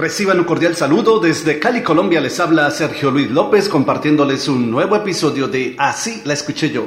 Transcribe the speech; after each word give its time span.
Reciban 0.00 0.38
un 0.38 0.46
cordial 0.46 0.74
saludo 0.76 1.20
desde 1.20 1.58
Cali, 1.58 1.82
Colombia. 1.82 2.22
Les 2.22 2.40
habla 2.40 2.70
Sergio 2.70 3.10
Luis 3.10 3.30
López 3.30 3.68
compartiéndoles 3.68 4.48
un 4.48 4.70
nuevo 4.70 4.96
episodio 4.96 5.46
de 5.46 5.76
Así 5.78 6.22
la 6.24 6.32
escuché 6.32 6.70
yo. 6.70 6.86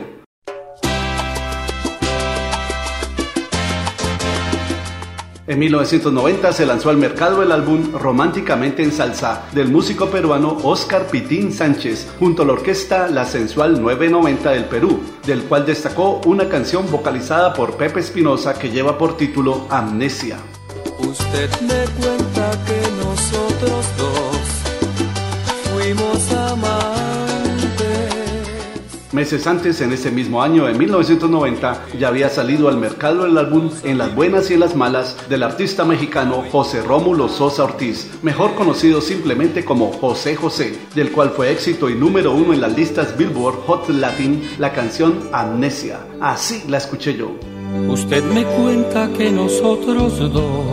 En 5.46 5.60
1990 5.60 6.54
se 6.54 6.66
lanzó 6.66 6.90
al 6.90 6.98
mercado 6.98 7.44
el 7.44 7.52
álbum 7.52 7.92
Románticamente 7.92 8.82
en 8.82 8.92
Salsa 8.92 9.44
del 9.52 9.68
músico 9.68 10.08
peruano 10.08 10.58
Oscar 10.64 11.06
Pitín 11.06 11.54
Sánchez 11.54 12.08
junto 12.18 12.42
a 12.42 12.46
la 12.48 12.54
orquesta 12.54 13.10
La 13.10 13.26
Sensual 13.26 13.80
990 13.80 14.50
del 14.50 14.66
Perú, 14.66 15.00
del 15.28 15.44
cual 15.44 15.68
destacó 15.68 16.20
una 16.26 16.50
canción 16.50 16.90
vocalizada 16.90 17.54
por 17.54 17.78
Pepe 17.78 18.00
Espinosa 18.00 18.58
que 18.58 18.72
lleva 18.72 18.98
por 18.98 19.18
título 19.18 19.68
Amnesia. 19.70 20.40
Usted 21.10 21.50
me 21.62 21.86
cuenta 22.02 22.52
que 22.66 22.82
nosotros 23.04 23.86
dos 23.98 24.38
fuimos 25.74 26.32
amantes. 26.32 26.84
Meses 29.12 29.46
antes, 29.46 29.82
en 29.82 29.92
ese 29.92 30.10
mismo 30.12 30.42
año 30.42 30.66
de 30.66 30.74
1990, 30.74 31.86
ya 32.00 32.08
había 32.08 32.30
salido 32.30 32.70
al 32.70 32.78
mercado 32.78 33.26
el 33.26 33.38
álbum 33.38 33.70
En 33.84 33.98
las 33.98 34.16
buenas 34.16 34.50
y 34.50 34.54
en 34.54 34.62
las 34.62 34.76
malas 34.76 35.18
del 35.30 35.44
artista 35.44 35.84
mexicano 35.84 36.44
José 36.52 36.82
Rómulo 36.82 37.28
Sosa 37.28 37.66
Ortiz, 37.66 38.10
mejor 38.24 38.56
conocido 38.56 39.02
simplemente 39.02 39.66
como 39.66 39.92
José 39.92 40.36
José, 40.36 40.80
del 40.96 41.12
cual 41.12 41.32
fue 41.32 41.52
éxito 41.52 41.90
y 41.90 41.96
número 41.96 42.34
uno 42.34 42.54
en 42.54 42.62
las 42.62 42.76
listas 42.76 43.18
Billboard 43.18 43.66
Hot 43.68 43.90
Latin 43.90 44.42
la 44.58 44.72
canción 44.72 45.30
Amnesia. 45.32 46.00
Así 46.22 46.64
la 46.68 46.78
escuché 46.78 47.16
yo. 47.16 47.36
Usted 47.88 48.24
me 48.24 48.46
cuenta 48.46 49.10
que 49.18 49.32
nosotros 49.32 50.18
dos 50.32 50.73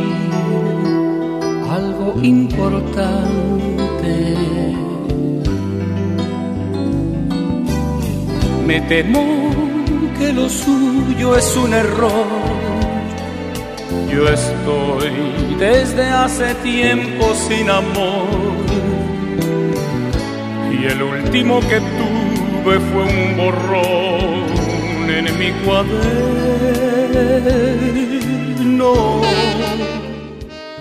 algo 1.69 2.15
importante. 2.23 3.35
Me 8.65 8.81
temo 8.83 9.25
que 10.17 10.33
lo 10.33 10.49
suyo 10.49 11.37
es 11.37 11.57
un 11.57 11.75
error. 11.75 12.27
Yo 14.09 14.29
estoy 14.29 15.11
desde 15.59 16.05
hace 16.11 16.55
tiempo 16.63 17.35
sin 17.49 17.69
amor 17.69 18.55
y 20.85 20.87
el 20.87 21.03
último 21.03 21.61
que 21.61 21.81
tuve 21.81 22.79
fue 22.79 23.03
un 23.05 23.37
borrón 23.39 25.09
en 25.09 25.39
mi 25.39 25.51
cuaderno. 25.65 26.05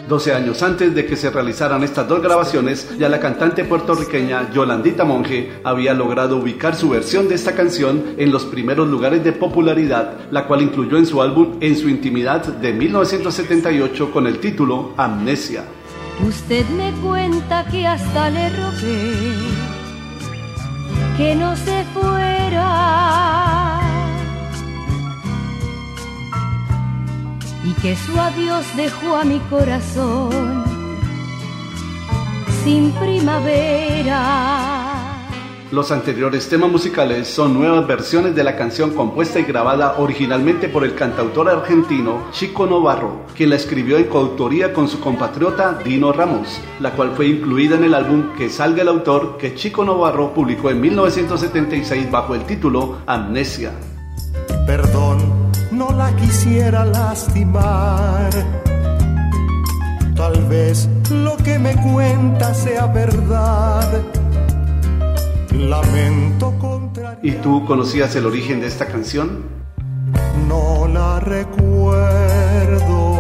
12 0.09 0.33
años 0.33 0.61
antes 0.61 0.93
de 0.93 1.05
que 1.05 1.15
se 1.15 1.29
realizaran 1.29 1.83
estas 1.83 2.07
dos 2.09 2.21
grabaciones, 2.21 2.97
ya 2.99 3.07
la 3.07 3.21
cantante 3.21 3.63
puertorriqueña 3.63 4.51
Yolandita 4.51 5.05
Monge 5.05 5.53
había 5.63 5.93
logrado 5.93 6.35
ubicar 6.37 6.75
su 6.75 6.89
versión 6.89 7.29
de 7.29 7.35
esta 7.35 7.55
canción 7.55 8.15
en 8.17 8.31
los 8.31 8.43
primeros 8.43 8.89
lugares 8.89 9.23
de 9.23 9.31
popularidad, 9.31 10.17
la 10.31 10.45
cual 10.47 10.63
incluyó 10.63 10.97
en 10.97 11.05
su 11.05 11.21
álbum 11.21 11.57
En 11.61 11.77
su 11.77 11.87
intimidad 11.87 12.41
de 12.41 12.73
1978 12.73 14.11
con 14.11 14.27
el 14.27 14.39
título 14.39 14.93
Amnesia. 14.97 15.63
Usted 16.27 16.67
me 16.69 16.91
cuenta 17.01 17.65
que 17.71 17.87
hasta 17.87 18.29
le 18.29 18.49
rogué 18.49 19.62
que 21.17 21.35
no 21.35 21.55
se 21.55 21.83
fuera 21.93 23.79
y 27.63 27.73
que 27.81 27.95
su 27.95 28.19
adiós 28.19 28.65
dejó 28.75 29.17
a 29.17 29.23
mi 29.23 29.39
corazón 29.41 30.63
sin 32.63 32.91
primavera. 32.93 34.42
Los 35.73 35.89
anteriores 35.89 36.49
temas 36.49 36.69
musicales 36.69 37.27
son 37.27 37.55
nuevas 37.55 37.87
versiones 37.87 38.35
de 38.35 38.43
la 38.43 38.55
canción 38.55 38.91
compuesta 38.91 39.39
y 39.39 39.43
grabada 39.43 39.95
originalmente 39.97 40.69
por 40.69 40.83
el 40.83 40.93
cantautor 40.93 41.49
argentino 41.49 42.27
Chico 42.31 42.67
Novarro, 42.67 43.25
quien 43.35 43.49
la 43.49 43.55
escribió 43.55 43.97
en 43.97 44.03
coautoría 44.03 44.71
con 44.71 44.87
su 44.87 44.99
compatriota 44.99 45.79
Dino 45.83 46.13
Ramos, 46.13 46.61
la 46.79 46.91
cual 46.91 47.13
fue 47.15 47.25
incluida 47.25 47.75
en 47.75 47.85
el 47.85 47.95
álbum 47.95 48.35
Que 48.37 48.51
salga 48.51 48.83
el 48.83 48.87
autor 48.87 49.37
que 49.37 49.55
Chico 49.55 49.83
Novarro 49.83 50.31
publicó 50.31 50.69
en 50.69 50.79
1976 50.79 52.11
bajo 52.11 52.35
el 52.35 52.43
título 52.43 52.99
Amnesia. 53.07 53.71
Perdón 54.67 55.17
no 55.71 55.89
la 55.91 56.15
quisiera 56.17 56.85
lastimar. 56.85 58.29
Tal 60.15 60.45
vez 60.45 60.87
lo 61.09 61.35
que 61.37 61.57
me 61.57 61.75
cuenta 61.77 62.53
sea 62.53 62.85
verdad. 62.85 64.03
Lamento. 65.53 66.53
¿Y 67.21 67.31
tú 67.33 67.65
conocías 67.65 68.15
el 68.15 68.25
origen 68.25 68.59
de 68.59 68.67
esta 68.67 68.87
canción? 68.87 69.43
No 70.47 70.87
la 70.87 71.19
recuerdo. 71.19 73.12